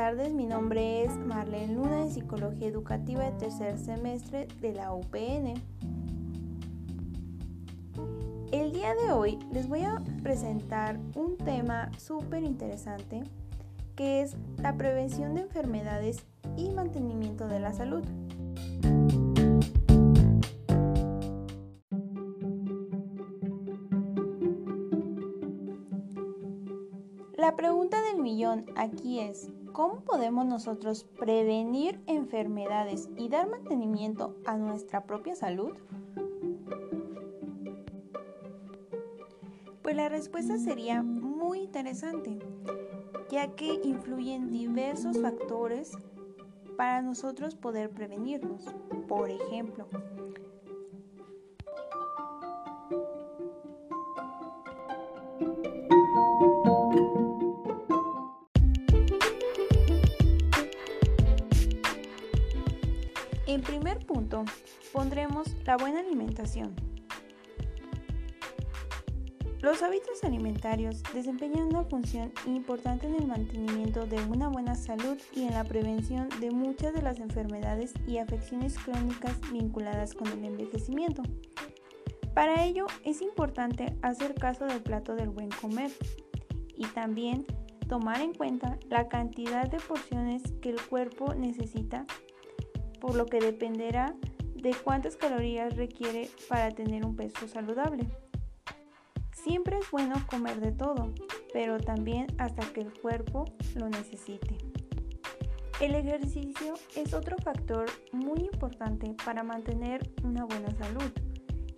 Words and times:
tardes, 0.00 0.32
mi 0.32 0.46
nombre 0.46 1.04
es 1.04 1.14
Marlene 1.18 1.74
Luna 1.74 2.04
de 2.04 2.10
Psicología 2.10 2.68
Educativa 2.68 3.22
de 3.22 3.32
tercer 3.32 3.76
semestre 3.76 4.48
de 4.58 4.72
la 4.72 4.94
UPN. 4.94 5.60
El 8.50 8.72
día 8.72 8.94
de 8.94 9.12
hoy 9.12 9.38
les 9.52 9.68
voy 9.68 9.82
a 9.82 10.02
presentar 10.22 10.98
un 11.14 11.36
tema 11.36 11.90
súper 11.98 12.44
interesante 12.44 13.24
que 13.94 14.22
es 14.22 14.38
la 14.56 14.74
prevención 14.78 15.34
de 15.34 15.42
enfermedades 15.42 16.24
y 16.56 16.70
mantenimiento 16.70 17.46
de 17.46 17.60
la 17.60 17.74
salud. 17.74 18.02
La 27.36 27.54
pregunta 27.54 28.00
del 28.00 28.22
millón 28.22 28.64
aquí 28.76 29.20
es, 29.20 29.50
¿cómo 29.80 30.02
podemos 30.02 30.44
nosotros 30.44 31.04
prevenir 31.18 32.02
enfermedades 32.06 33.08
y 33.16 33.30
dar 33.30 33.48
mantenimiento 33.48 34.36
a 34.44 34.58
nuestra 34.58 35.06
propia 35.06 35.34
salud? 35.34 35.72
Pues 39.80 39.96
la 39.96 40.10
respuesta 40.10 40.58
sería 40.58 41.02
muy 41.02 41.60
interesante, 41.60 42.40
ya 43.30 43.54
que 43.54 43.80
influyen 43.82 44.50
diversos 44.50 45.18
factores 45.18 45.96
para 46.76 47.00
nosotros 47.00 47.54
poder 47.54 47.88
prevenirnos. 47.88 48.66
Por 49.08 49.30
ejemplo, 49.30 49.86
En 63.50 63.62
primer 63.62 63.98
punto, 64.06 64.44
pondremos 64.92 65.56
la 65.66 65.76
buena 65.76 65.98
alimentación. 65.98 66.72
Los 69.60 69.82
hábitos 69.82 70.22
alimentarios 70.22 71.02
desempeñan 71.12 71.66
una 71.66 71.82
función 71.82 72.32
importante 72.46 73.08
en 73.08 73.16
el 73.16 73.26
mantenimiento 73.26 74.06
de 74.06 74.22
una 74.22 74.46
buena 74.46 74.76
salud 74.76 75.18
y 75.34 75.42
en 75.42 75.54
la 75.54 75.64
prevención 75.64 76.28
de 76.38 76.52
muchas 76.52 76.94
de 76.94 77.02
las 77.02 77.18
enfermedades 77.18 77.92
y 78.06 78.18
afecciones 78.18 78.78
crónicas 78.78 79.40
vinculadas 79.50 80.14
con 80.14 80.28
el 80.28 80.44
envejecimiento. 80.44 81.24
Para 82.34 82.64
ello 82.64 82.86
es 83.04 83.20
importante 83.20 83.96
hacer 84.02 84.36
caso 84.36 84.66
del 84.66 84.80
plato 84.80 85.16
del 85.16 85.30
buen 85.30 85.48
comer 85.48 85.90
y 86.76 86.86
también 86.86 87.44
tomar 87.88 88.20
en 88.20 88.32
cuenta 88.32 88.78
la 88.88 89.08
cantidad 89.08 89.68
de 89.68 89.80
porciones 89.80 90.40
que 90.62 90.70
el 90.70 90.80
cuerpo 90.80 91.34
necesita 91.34 92.06
por 93.00 93.14
lo 93.14 93.26
que 93.26 93.40
dependerá 93.40 94.14
de 94.54 94.74
cuántas 94.84 95.16
calorías 95.16 95.76
requiere 95.76 96.28
para 96.48 96.70
tener 96.70 97.04
un 97.04 97.16
peso 97.16 97.48
saludable. 97.48 98.06
Siempre 99.32 99.78
es 99.78 99.90
bueno 99.90 100.14
comer 100.28 100.60
de 100.60 100.72
todo, 100.72 101.12
pero 101.52 101.78
también 101.78 102.26
hasta 102.38 102.62
que 102.72 102.82
el 102.82 102.92
cuerpo 102.92 103.46
lo 103.74 103.88
necesite. 103.88 104.58
El 105.80 105.94
ejercicio 105.94 106.74
es 106.94 107.14
otro 107.14 107.38
factor 107.38 107.86
muy 108.12 108.40
importante 108.40 109.14
para 109.24 109.42
mantener 109.42 110.10
una 110.22 110.44
buena 110.44 110.70
salud 110.72 111.10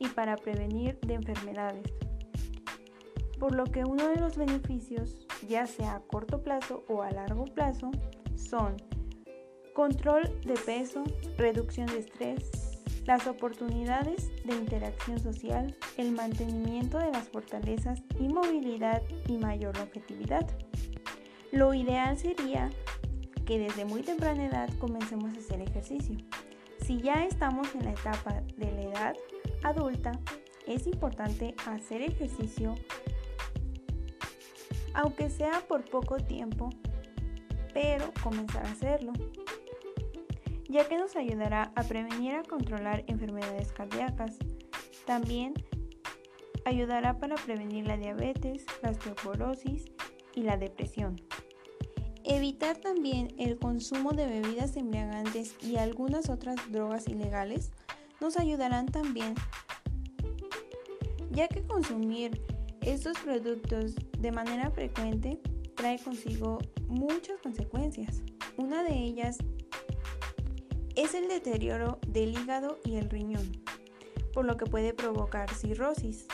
y 0.01 0.09
para 0.09 0.37
prevenir 0.37 0.99
de 1.01 1.15
enfermedades. 1.15 1.87
Por 3.39 3.55
lo 3.55 3.63
que 3.65 3.85
uno 3.85 4.09
de 4.09 4.17
los 4.17 4.37
beneficios, 4.37 5.25
ya 5.49 5.67
sea 5.67 5.95
a 5.95 6.01
corto 6.01 6.43
plazo 6.43 6.85
o 6.89 7.03
a 7.03 7.13
largo 7.13 7.45
plazo, 7.45 7.93
son 8.35 8.77
control 9.75 10.23
de 10.45 10.55
peso, 10.55 11.03
reducción 11.39 11.87
de 11.87 11.99
estrés, 11.99 12.51
las 13.07 13.27
oportunidades 13.27 14.31
de 14.45 14.55
interacción 14.55 15.19
social, 15.19 15.77
el 15.97 16.13
mantenimiento 16.13 16.99
de 16.99 17.11
las 17.11 17.29
fortalezas 17.29 18.01
y 18.21 18.29
movilidad 18.29 19.03
y 19.29 19.39
mayor 19.39 19.77
objetividad. 19.79 20.47
Lo 21.51 21.75
ideal 21.75 22.17
sería 22.19 22.71
que 23.47 23.59
desde 23.59 23.85
muy 23.85 24.03
temprana 24.03 24.47
edad 24.47 24.69
comencemos 24.79 25.35
a 25.35 25.39
hacer 25.39 25.61
ejercicio. 25.61 26.17
Si 26.85 27.01
ya 27.01 27.25
estamos 27.25 27.75
en 27.75 27.85
la 27.85 27.93
etapa 27.93 28.43
de 28.57 28.71
la 28.73 28.83
edad 28.83 29.17
adulta, 29.63 30.13
es 30.67 30.87
importante 30.87 31.55
hacer 31.67 32.03
ejercicio, 32.03 32.75
aunque 34.95 35.29
sea 35.29 35.61
por 35.67 35.85
poco 35.85 36.19
tiempo, 36.19 36.71
pero 37.73 38.13
comenzar 38.23 38.65
a 38.67 38.71
hacerlo 38.71 39.13
ya 40.73 40.89
que 40.89 40.97
nos 40.97 41.17
ayudará 41.17 41.71
a 41.77 41.83
prevenir 41.83 42.35
a 42.35 42.43
controlar 42.43 43.05
enfermedades 43.07 43.73
cardíacas. 43.73 44.39
También 45.05 45.53
ayudará 46.65 47.19
para 47.19 47.35
prevenir 47.37 47.87
la 47.87 47.99
diabetes, 47.99 48.65
la 48.83 48.91
osteoporosis 48.91 49.85
y 50.35 50.43
la 50.43 50.57
depresión. 50.57 51.21
Evitar 52.25 52.79
también 52.79 53.35
el 53.37 53.59
consumo 53.59 54.13
de 54.13 54.27
bebidas 54.27 54.77
embriagantes 54.77 55.57
y 55.63 55.77
algunas 55.77 56.31
otras 56.31 56.57
drogas 56.71 57.07
ilegales 57.07 57.71
nos 58.21 58.39
ayudarán 58.39 58.87
también, 58.87 59.35
ya 61.33 61.49
que 61.49 61.63
consumir 61.65 62.41
estos 62.81 63.19
productos 63.19 63.95
de 64.19 64.33
manera 64.33 64.71
frecuente 64.71 65.39
trae 65.75 65.99
consigo 65.99 66.59
muchas 66.89 67.41
consecuencias. 67.43 68.23
Una 68.57 68.83
de 68.85 68.95
ellas 68.95 69.39
es 70.97 71.15
el 71.15 71.29
deterioro 71.29 71.99
del 72.07 72.39
hígado 72.39 72.79
y 72.85 72.97
el 72.97 73.09
riñón, 73.09 73.63
por 74.33 74.45
lo 74.45 74.57
que 74.57 74.67
puede 74.67 74.93
provocar 74.93 75.53
cirrosis. 75.55 76.27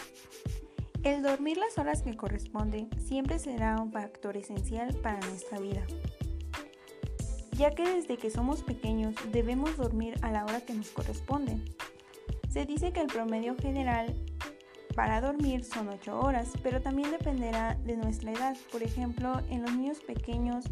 El 1.04 1.22
dormir 1.22 1.56
las 1.56 1.78
horas 1.78 2.02
que 2.02 2.16
corresponde 2.16 2.88
siempre 2.98 3.38
será 3.38 3.80
un 3.80 3.92
factor 3.92 4.36
esencial 4.36 4.94
para 4.96 5.20
nuestra 5.20 5.58
vida, 5.58 5.82
ya 7.52 7.70
que 7.70 7.88
desde 7.88 8.16
que 8.16 8.30
somos 8.30 8.62
pequeños 8.62 9.14
debemos 9.30 9.76
dormir 9.76 10.14
a 10.22 10.32
la 10.32 10.44
hora 10.44 10.60
que 10.60 10.74
nos 10.74 10.90
corresponde. 10.90 11.58
Se 12.50 12.66
dice 12.66 12.92
que 12.92 13.00
el 13.00 13.06
promedio 13.06 13.56
general 13.56 14.14
para 14.96 15.20
dormir 15.20 15.64
son 15.64 15.88
8 15.88 16.18
horas, 16.18 16.50
pero 16.64 16.82
también 16.82 17.12
dependerá 17.12 17.76
de 17.84 17.96
nuestra 17.96 18.32
edad. 18.32 18.56
Por 18.72 18.82
ejemplo, 18.82 19.40
en 19.48 19.62
los 19.62 19.72
niños 19.76 20.00
pequeños 20.00 20.64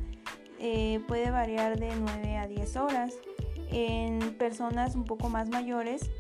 eh, 0.59 1.01
puede 1.07 1.31
variar 1.31 1.79
de 1.79 1.95
9 1.95 2.37
a 2.37 2.49
10 2.49 2.77
horas 2.77 3.15
en 3.77 4.39
personas 4.39 4.95
un 4.95 5.05
poco 5.05 5.29
más 5.29 5.51
mayores 5.51 6.11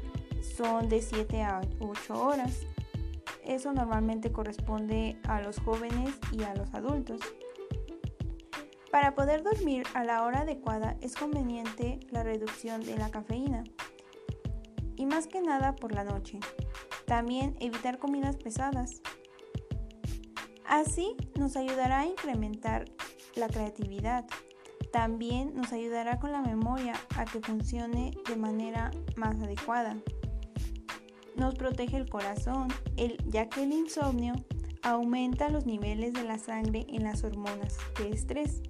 son 0.43 0.91
de 0.91 1.00
7 1.00 1.43
a 1.43 1.62
8 1.81 2.22
horas. 2.22 2.67
Eso 3.44 3.72
normalmente 3.72 4.31
corresponde 4.31 5.19
a 5.27 5.41
los 5.41 5.59
jóvenes 5.61 6.11
y 6.33 6.43
a 6.43 6.55
los 6.55 6.75
adultos. 6.75 7.21
Para 8.91 9.15
poder 9.15 9.43
dormir 9.43 9.84
a 9.94 10.05
la 10.05 10.22
hora 10.25 10.41
adecuada 10.41 10.99
es 11.00 11.17
conveniente 11.17 11.99
la 12.11 12.22
reducción 12.22 12.84
de 12.84 12.99
la 12.99 13.11
cafeína 13.11 13.65
y 14.97 15.06
más 15.06 15.27
que 15.27 15.41
nada 15.41 15.75
por 15.77 15.93
la 15.93 16.05
noche. 16.05 16.38
También 17.06 17.56
evitar 17.61 17.99
comidas 17.99 18.37
pesadas. 18.37 19.00
Así 20.67 21.17
nos 21.38 21.56
ayudará 21.56 22.00
a 22.00 22.06
incrementar 22.06 22.84
la 23.34 23.49
creatividad, 23.49 24.27
también 24.96 25.54
nos 25.54 25.74
ayudará 25.74 26.18
con 26.18 26.32
la 26.32 26.40
memoria 26.40 26.94
a 27.18 27.26
que 27.26 27.38
funcione 27.40 28.12
de 28.26 28.34
manera 28.34 28.90
más 29.14 29.38
adecuada. 29.42 29.98
Nos 31.36 31.54
protege 31.54 31.98
el 31.98 32.08
corazón, 32.08 32.68
ya 33.26 33.46
que 33.50 33.64
el 33.64 33.74
insomnio 33.74 34.32
aumenta 34.82 35.50
los 35.50 35.66
niveles 35.66 36.14
de 36.14 36.25
la 36.25 36.38
sangre 36.38 36.87
en 36.88 37.04
las 37.04 37.25
hormonas 37.25 37.76
de 37.98 38.08
estrés. 38.08 38.62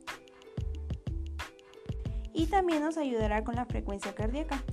Y 2.34 2.46
también 2.46 2.82
nos 2.82 2.96
ayudará 2.96 3.44
con 3.44 3.55
la 3.55 3.64
frecuencia 3.64 4.12
cardíaca. 4.12 4.64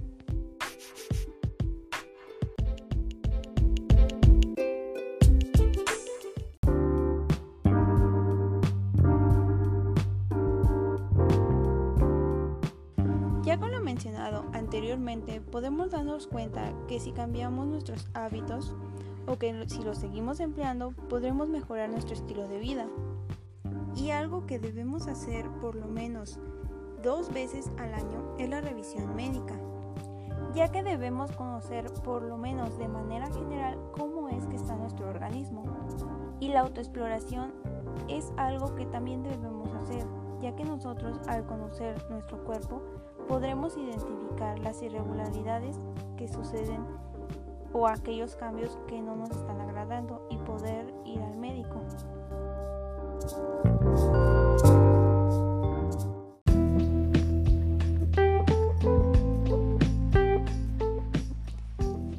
Podemos 15.54 15.92
darnos 15.92 16.26
cuenta 16.26 16.74
que 16.88 17.00
si 17.00 17.12
cambiamos 17.12 17.68
nuestros 17.68 18.08
hábitos 18.16 18.74
o 19.28 19.38
que 19.38 19.70
si 19.70 19.84
los 19.84 20.00
seguimos 20.00 20.40
empleando, 20.40 20.94
podremos 21.10 21.48
mejorar 21.48 21.92
nuestro 21.92 22.16
estilo 22.16 22.48
de 22.48 22.58
vida. 22.58 22.88
Y 23.96 24.10
algo 24.10 24.48
que 24.48 24.58
debemos 24.58 25.06
hacer 25.06 25.48
por 25.62 25.76
lo 25.76 25.86
menos 25.86 26.40
dos 27.04 27.32
veces 27.32 27.72
al 27.78 27.94
año 27.94 28.36
es 28.40 28.50
la 28.50 28.62
revisión 28.62 29.16
médica, 29.16 29.54
ya 30.56 30.72
que 30.72 30.82
debemos 30.82 31.32
conocer 31.34 31.86
por 32.04 32.24
lo 32.24 32.40
menos 32.40 32.76
de 32.80 32.88
manera 32.88 33.32
general 33.32 33.78
cómo 33.92 34.30
es 34.30 34.48
que 34.48 34.56
está 34.56 34.76
nuestro 34.76 35.08
organismo. 35.08 35.66
Y 36.40 36.48
la 36.48 36.62
autoexploración 36.62 37.54
es 38.08 38.34
algo 38.38 38.74
que 38.74 38.88
también 38.88 39.22
debemos 39.22 39.72
hacer 39.76 40.04
ya 40.44 40.54
que 40.56 40.66
nosotros 40.66 41.18
al 41.28 41.46
conocer 41.46 41.96
nuestro 42.10 42.44
cuerpo 42.44 42.82
podremos 43.30 43.78
identificar 43.78 44.60
las 44.60 44.82
irregularidades 44.82 45.80
que 46.18 46.28
suceden 46.28 46.86
o 47.72 47.88
aquellos 47.88 48.36
cambios 48.36 48.78
que 48.88 49.02
no 49.02 49.16
nos 49.16 49.30
están 49.32 49.62
agradando 49.62 50.28
y 50.30 50.36
poder 50.38 50.94
ir 51.06 51.22
al 51.22 51.38
médico. 51.38 51.82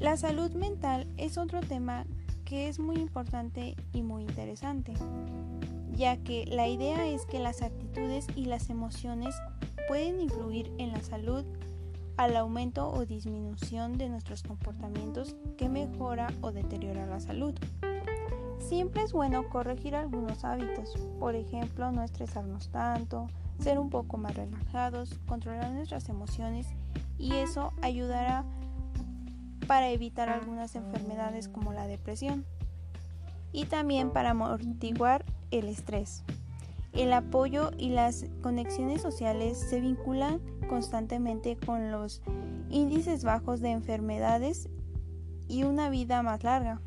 La 0.00 0.16
salud 0.16 0.50
mental 0.52 1.06
es 1.18 1.36
otro 1.36 1.60
tema 1.60 2.04
que 2.46 2.68
es 2.68 2.78
muy 2.78 2.96
importante 2.96 3.76
y 3.92 4.02
muy 4.02 4.22
interesante, 4.22 4.94
ya 5.96 6.16
que 6.16 6.44
la 6.46 6.68
idea 6.68 7.06
es 7.06 7.26
que 7.26 7.38
las 7.38 7.62
actitudes 7.62 8.26
y 8.36 8.46
las 8.46 8.70
emociones 8.70 9.34
pueden 9.88 10.20
influir 10.20 10.72
en 10.78 10.92
la 10.92 11.02
salud 11.02 11.44
al 12.16 12.36
aumento 12.36 12.90
o 12.90 13.04
disminución 13.06 13.98
de 13.98 14.08
nuestros 14.08 14.42
comportamientos 14.42 15.36
que 15.56 15.68
mejora 15.68 16.28
o 16.40 16.52
deteriora 16.52 17.06
la 17.06 17.20
salud. 17.20 17.54
Siempre 18.58 19.02
es 19.02 19.12
bueno 19.12 19.48
corregir 19.48 19.94
algunos 19.94 20.44
hábitos, 20.44 20.94
por 21.18 21.34
ejemplo, 21.34 21.90
no 21.92 22.02
estresarnos 22.02 22.68
tanto, 22.70 23.26
ser 23.58 23.78
un 23.78 23.90
poco 23.90 24.16
más 24.16 24.34
relajados, 24.34 25.18
controlar 25.26 25.70
nuestras 25.72 26.08
emociones 26.08 26.66
y 27.18 27.34
eso 27.34 27.72
ayudará 27.82 28.44
para 29.66 29.90
evitar 29.90 30.28
algunas 30.28 30.74
enfermedades 30.76 31.48
como 31.48 31.72
la 31.72 31.86
depresión 31.86 32.44
y 33.54 33.66
también 33.66 34.10
para 34.10 34.30
amortiguar 34.30 35.24
el 35.52 35.68
estrés. 35.68 36.24
El 36.92 37.12
apoyo 37.12 37.70
y 37.78 37.90
las 37.90 38.26
conexiones 38.42 39.00
sociales 39.00 39.58
se 39.58 39.80
vinculan 39.80 40.40
constantemente 40.68 41.56
con 41.56 41.92
los 41.92 42.20
índices 42.68 43.22
bajos 43.22 43.60
de 43.60 43.70
enfermedades 43.70 44.68
y 45.48 45.62
una 45.62 45.88
vida 45.88 46.22
más 46.22 46.42
larga. 46.42 46.82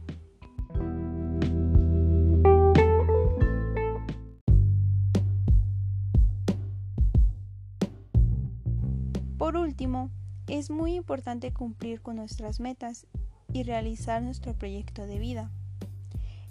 Por 9.37 9.55
último, 9.55 10.09
es 10.47 10.69
muy 10.69 10.95
importante 10.95 11.53
cumplir 11.53 12.01
con 12.01 12.17
nuestras 12.17 12.59
metas 12.59 13.07
y 13.53 13.63
realizar 13.63 14.21
nuestro 14.21 14.53
proyecto 14.53 15.05
de 15.05 15.19
vida 15.19 15.51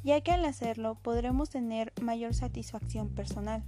ya 0.06 0.20
que 0.20 0.30
al 0.30 0.44
hacerlo 0.44 0.94
podremos 0.94 1.50
tener 1.50 1.92
mayor 2.00 2.32
satisfacción 2.32 3.08
personal. 3.08 3.64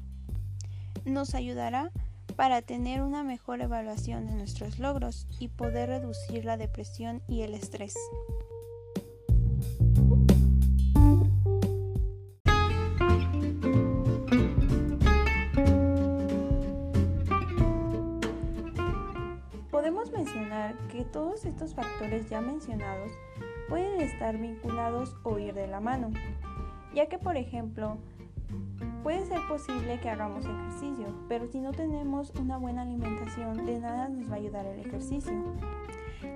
Nos 1.05 1.35
ayudará 1.35 1.91
para 2.37 2.63
tener 2.63 3.03
una 3.03 3.25
mejor 3.25 3.61
evaluación 3.61 4.25
de 4.27 4.35
nuestros 4.35 4.79
logros 4.79 5.27
y 5.41 5.49
poder 5.49 5.89
reducir 5.89 6.45
la 6.45 6.57
depresión 6.57 7.23
y 7.27 7.43
el 7.43 7.55
estrés. 7.55 7.97
Estos 21.45 21.75
factores 21.75 22.29
ya 22.29 22.41
mencionados 22.41 23.13
pueden 23.69 24.01
estar 24.01 24.37
vinculados 24.39 25.17
o 25.23 25.39
ir 25.39 25.55
de 25.55 25.67
la 25.67 25.81
mano, 25.81 26.11
ya 26.95 27.07
que 27.07 27.19
por 27.19 27.37
ejemplo, 27.37 27.99
puede 29.03 29.25
ser 29.27 29.41
posible 29.49 30.01
que 30.01 30.09
hagamos 30.09 30.45
ejercicio, 30.45 31.15
pero 31.29 31.47
si 31.47 31.61
no 31.61 31.73
tenemos 31.73 32.31
una 32.39 32.57
buena 32.57 32.83
alimentación, 32.83 33.65
de 33.65 33.79
nada 33.81 34.09
nos 34.09 34.31
va 34.31 34.35
a 34.35 34.39
ayudar 34.39 34.67
el 34.67 34.81
ejercicio. 34.81 35.33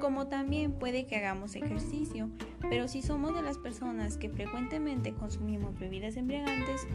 Como 0.01 0.27
también 0.29 0.73
puede 0.73 1.07
que 1.07 1.17
hagamos 1.17 1.57
ejercicio, 1.57 2.31
pero 2.61 2.89
si 2.89 3.03
somos 3.03 3.35
de 3.35 3.43
las 3.43 3.59
personas 3.59 4.17
que 4.17 4.29
frecuentemente 4.29 5.15
consumimos 5.15 5.79
bebidas 5.79 6.17
embriagantes, 6.17 6.87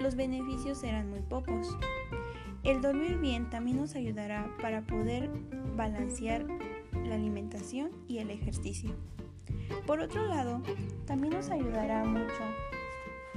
los 0.00 0.16
beneficios 0.16 0.78
serán 0.78 1.10
muy 1.10 1.20
pocos. 1.20 1.76
El 2.62 2.80
dormir 2.80 3.18
bien 3.18 3.48
también 3.48 3.76
nos 3.78 3.94
ayudará 3.94 4.50
para 4.60 4.82
poder 4.82 5.30
balancear 5.76 6.44
la 7.06 7.14
alimentación 7.14 7.90
y 8.08 8.18
el 8.18 8.30
ejercicio. 8.30 8.94
Por 9.86 10.00
otro 10.00 10.26
lado, 10.26 10.62
también 11.06 11.34
nos 11.34 11.50
ayudará 11.50 12.04
mucho 12.04 12.42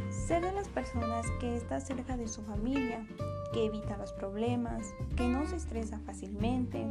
ser 0.09 0.43
de 0.43 0.51
las 0.51 0.67
personas 0.67 1.25
que 1.39 1.55
está 1.55 1.79
cerca 1.79 2.17
de 2.17 2.27
su 2.27 2.41
familia, 2.43 3.05
que 3.53 3.65
evita 3.65 3.97
los 3.97 4.13
problemas, 4.13 4.93
que 5.15 5.27
no 5.27 5.45
se 5.47 5.57
estresa 5.57 5.99
fácilmente, 6.05 6.87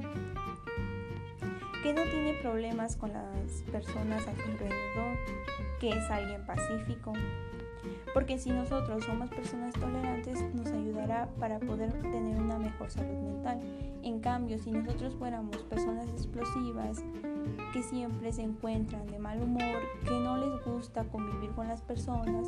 que 1.83 1.93
no 1.93 2.03
tiene 2.03 2.35
problemas 2.43 2.97
con 2.97 3.13
las 3.13 3.63
personas 3.71 4.27
a 4.27 4.35
su 4.35 4.43
alrededor, 4.43 5.19
que 5.81 5.91
es 5.91 6.11
alguien 6.11 6.45
pacífico. 6.47 7.13
Porque 8.15 8.39
si 8.39 8.51
nosotros 8.51 9.05
somos 9.05 9.31
personas 9.31 9.75
tolerantes, 9.75 10.43
nos 10.55 10.69
ayudará 10.69 11.29
para 11.39 11.59
poder 11.59 11.93
tener 11.93 12.41
una 12.41 12.59
mejor 12.59 12.91
salud 12.91 13.17
mental. 13.19 13.61
En 14.03 14.21
cambio, 14.21 14.59
si 14.59 14.71
nosotros 14.71 15.15
fuéramos 15.15 15.59
personas 15.65 16.09
explosivas, 16.09 17.03
que 17.73 17.83
siempre 17.83 18.33
se 18.33 18.43
encuentran 18.43 19.07
de 19.07 19.19
mal 19.19 19.43
humor, 19.43 19.83
que 20.05 20.11
no 20.11 20.37
les 20.39 20.65
gusta 20.65 21.05
convivir 21.05 21.51
con 21.51 21.69
las 21.69 21.83
personas, 21.83 22.47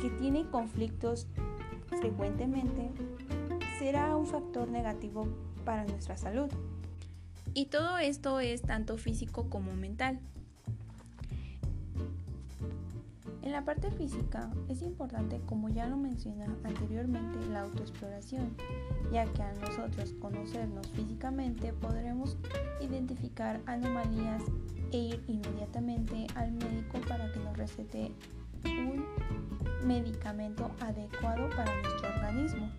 que 0.00 0.10
tienen 0.10 0.46
conflictos 0.46 1.26
frecuentemente, 1.98 2.90
será 3.78 4.16
un 4.16 4.26
factor 4.26 4.68
negativo 4.68 5.26
para 5.64 5.84
nuestra 5.84 6.16
salud. 6.16 6.50
Y 7.52 7.66
todo 7.66 7.98
esto 7.98 8.40
es 8.40 8.62
tanto 8.62 8.96
físico 8.96 9.50
como 9.50 9.74
mental. 9.74 10.20
En 13.50 13.54
la 13.54 13.64
parte 13.64 13.90
física 13.90 14.48
es 14.68 14.80
importante, 14.80 15.40
como 15.44 15.70
ya 15.70 15.88
lo 15.88 15.96
mencioné 15.96 16.44
anteriormente, 16.62 17.44
la 17.48 17.62
autoexploración, 17.62 18.54
ya 19.12 19.24
que 19.24 19.42
al 19.42 19.60
nosotros 19.60 20.14
conocernos 20.20 20.86
físicamente 20.92 21.72
podremos 21.72 22.36
identificar 22.80 23.60
anomalías 23.66 24.44
e 24.92 24.98
ir 24.98 25.24
inmediatamente 25.26 26.28
al 26.36 26.52
médico 26.52 27.00
para 27.08 27.32
que 27.32 27.40
nos 27.40 27.56
recete 27.56 28.12
un 28.66 29.04
medicamento 29.84 30.70
adecuado 30.78 31.50
para 31.50 31.74
nuestro 31.82 32.08
organismo. 32.08 32.70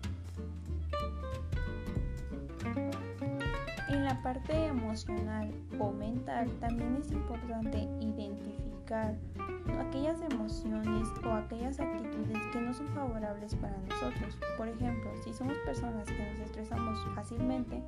En 3.90 4.06
la 4.06 4.22
parte 4.22 4.68
emocional 4.68 5.52
o 5.78 5.92
mental 5.92 6.50
también 6.60 6.96
es 6.96 7.12
importante 7.12 7.86
identificar 8.00 8.71
aquellas 8.92 10.20
emociones 10.30 11.08
o 11.24 11.30
aquellas 11.30 11.80
actitudes 11.80 12.38
que 12.52 12.60
no 12.60 12.72
son 12.72 12.86
favorables 12.88 13.54
para 13.56 13.76
nosotros. 13.78 14.38
Por 14.56 14.68
ejemplo, 14.68 15.10
si 15.22 15.32
somos 15.32 15.56
personas 15.58 16.06
que 16.06 16.30
nos 16.30 16.40
estresamos 16.40 16.98
fácilmente, 17.14 17.82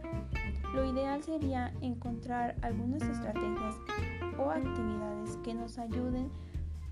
lo 0.75 0.85
ideal 0.85 1.23
sería 1.23 1.73
encontrar 1.81 2.57
algunas 2.63 3.03
estrategias 3.03 3.77
o 4.39 4.51
actividades 4.51 5.37
que 5.45 5.55
nos 5.55 5.79
ayuden 5.79 6.31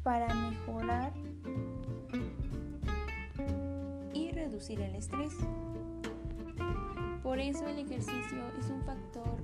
para 0.02 0.32
mejorar 0.34 1.12
y 4.12 4.30
reducir 4.32 4.80
el 4.80 4.94
estrés. 4.94 5.36
Por 7.22 7.38
eso 7.38 7.66
el 7.66 7.78
ejercicio 7.78 8.38
es 8.58 8.68
un 8.68 8.82
factor 8.82 9.36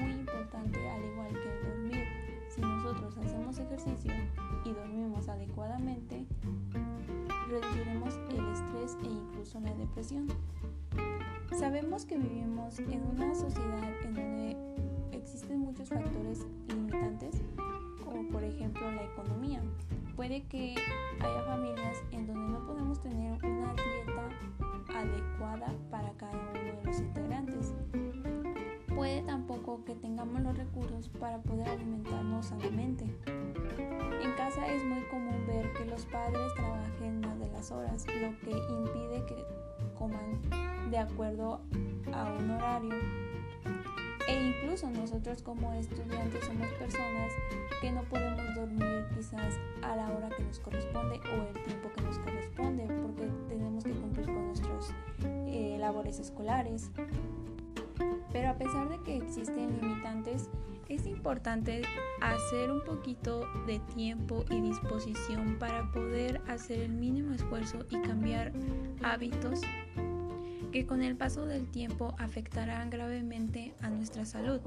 muy 0.00 0.12
importante 0.12 0.88
al 0.88 1.04
igual 1.04 1.28
que 1.32 1.48
el 1.50 1.73
nosotros 2.94 3.26
hacemos 3.26 3.58
ejercicio 3.58 4.12
y 4.64 4.72
dormimos 4.72 5.28
adecuadamente, 5.28 6.26
reduciremos 7.48 8.14
el 8.30 8.52
estrés 8.52 8.96
e 9.02 9.06
incluso 9.06 9.60
la 9.60 9.74
depresión. 9.74 10.28
Sabemos 11.58 12.04
que 12.04 12.18
vivimos 12.18 12.78
en 12.78 13.02
una 13.04 13.34
sociedad 13.34 13.82
en 14.04 14.14
donde 14.14 14.56
existen 15.12 15.60
muchos 15.60 15.88
factores 15.88 16.46
limitantes, 16.68 17.42
como 18.04 18.28
por 18.30 18.44
ejemplo 18.44 18.90
la 18.92 19.04
economía. 19.04 19.60
Puede 20.14 20.42
que 20.44 20.76
haya 21.20 21.42
familias 21.44 22.02
en 22.12 22.26
donde 22.26 22.58
no 22.58 22.66
podemos 22.66 23.00
tener 23.00 23.32
una 23.44 23.74
dieta 23.74 25.00
adecuada 25.00 25.74
para 25.90 26.12
cada 26.12 26.32
uno 26.32 26.52
de 26.52 26.84
los 26.84 26.98
integrantes. 27.00 27.74
Tampoco 29.26 29.84
que 29.84 29.94
tengamos 29.94 30.42
los 30.42 30.56
recursos 30.56 31.08
para 31.20 31.38
poder 31.38 31.68
alimentarnos 31.68 32.46
sanamente. 32.46 33.04
En 34.22 34.32
casa 34.36 34.66
es 34.66 34.84
muy 34.84 35.02
común 35.04 35.46
ver 35.46 35.72
que 35.72 35.84
los 35.86 36.04
padres 36.06 36.54
trabajen 36.54 37.20
más 37.20 37.38
de 37.38 37.48
las 37.48 37.70
horas, 37.70 38.06
lo 38.06 38.38
que 38.40 38.50
impide 38.50 39.24
que 39.26 39.44
coman 39.98 40.40
de 40.90 40.98
acuerdo 40.98 41.60
a 42.12 42.32
un 42.38 42.50
horario. 42.50 42.94
E 44.26 44.48
incluso 44.48 44.90
nosotros 44.90 45.42
como 45.42 45.72
estudiantes 45.74 46.44
somos 46.44 46.68
personas 46.78 47.32
que 47.80 47.92
no 47.92 48.02
podemos 48.04 48.54
dormir 48.54 49.04
quizás 49.14 49.58
a 49.82 49.96
la 49.96 50.08
hora 50.08 50.30
que 50.30 50.42
nos 50.42 50.58
corresponde 50.60 51.20
o 51.20 51.56
el 51.56 51.62
tiempo 51.64 51.90
que 51.94 52.00
nos 52.02 52.18
corresponde 52.18 52.86
porque 52.86 53.28
tenemos 53.48 53.84
que 53.84 53.92
cumplir 53.92 54.26
con 54.26 54.46
nuestros 54.46 54.94
eh, 55.24 55.76
labores 55.78 56.18
escolares. 56.18 56.90
Pero 58.34 58.50
a 58.50 58.54
pesar 58.58 58.88
de 58.88 58.98
que 58.98 59.16
existen 59.16 59.78
limitantes, 59.80 60.50
es 60.88 61.06
importante 61.06 61.82
hacer 62.20 62.72
un 62.72 62.82
poquito 62.82 63.46
de 63.64 63.78
tiempo 63.94 64.44
y 64.50 64.60
disposición 64.60 65.56
para 65.60 65.92
poder 65.92 66.42
hacer 66.48 66.80
el 66.80 66.90
mínimo 66.90 67.32
esfuerzo 67.32 67.86
y 67.90 68.00
cambiar 68.00 68.52
hábitos 69.04 69.60
que 70.72 70.84
con 70.84 71.04
el 71.04 71.16
paso 71.16 71.46
del 71.46 71.70
tiempo 71.70 72.16
afectarán 72.18 72.90
gravemente 72.90 73.72
a 73.80 73.88
nuestra 73.88 74.26
salud, 74.26 74.60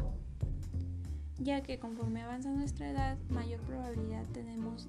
ya 1.38 1.62
que 1.62 1.78
conforme 1.78 2.22
avanza 2.22 2.50
nuestra 2.52 2.90
edad, 2.90 3.18
mayor 3.28 3.60
probabilidad 3.64 4.24
tenemos 4.28 4.88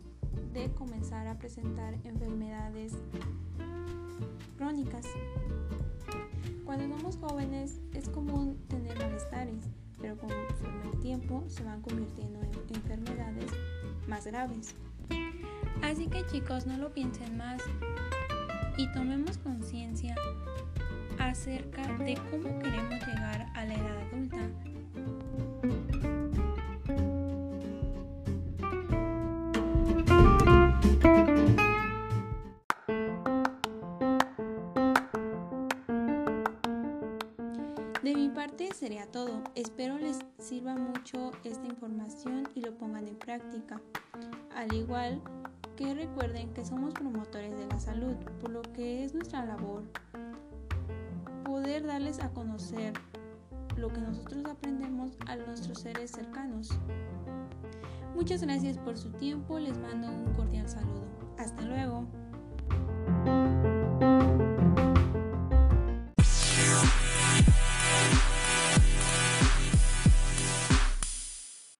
de 0.53 0.71
comenzar 0.71 1.27
a 1.27 1.37
presentar 1.37 1.95
enfermedades 2.05 2.93
crónicas. 4.57 5.05
Cuando 6.79 6.97
somos 6.97 7.17
jóvenes 7.17 7.81
es 7.93 8.09
común 8.09 8.57
tener 8.69 8.97
malestares, 8.97 9.65
pero 10.01 10.17
con 10.17 10.31
el 10.31 11.01
tiempo 11.01 11.43
se 11.49 11.65
van 11.65 11.83
convirtiendo 11.83 12.39
en 12.41 12.77
enfermedades 12.77 13.51
más 14.07 14.25
graves. 14.27 14.77
Así 15.83 16.07
que 16.07 16.25
chicos, 16.27 16.69
no 16.69 16.77
lo 16.77 16.95
piensen 16.95 17.37
más 17.37 17.61
y 18.77 18.87
tomemos 18.93 19.39
conciencia 19.39 20.15
acerca 21.19 21.83
de 21.99 22.15
cómo 22.31 22.61
queremos 22.61 23.05
llegar 23.09 23.51
a 23.57 23.65
la 23.65 23.75
edad 23.75 23.99
adulta. 24.13 24.39
práctica. 43.19 43.81
Al 44.55 44.73
igual 44.73 45.21
que 45.77 45.95
recuerden 45.95 46.53
que 46.55 46.65
somos 46.65 46.95
promotores 46.95 47.57
de 47.57 47.67
la 47.67 47.79
salud, 47.79 48.15
por 48.41 48.51
lo 48.51 48.63
que 48.63 49.05
es 49.05 49.15
nuestra 49.15 49.45
labor 49.45 49.85
poder 51.45 51.87
darles 51.87 52.21
a 52.21 52.31
conocer 52.31 52.93
lo 53.77 53.89
que 53.89 54.01
nosotros 54.01 54.45
aprendemos 54.45 55.17
a 55.27 55.37
nuestros 55.37 55.81
seres 55.81 56.11
cercanos. 56.11 56.79
Muchas 58.15 58.43
gracias 58.43 58.77
por 58.79 58.99
su 58.99 59.11
tiempo, 59.13 59.59
les 59.59 59.79
mando 59.79 60.09
un 60.11 60.33
cordial 60.35 60.69
saludo. 60.69 61.07
Hasta 61.39 61.63
luego. 61.63 62.07